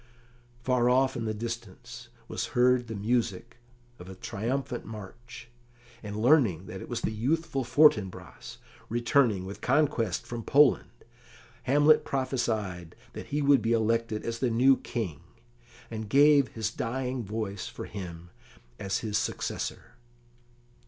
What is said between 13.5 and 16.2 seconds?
be elected as the new King, and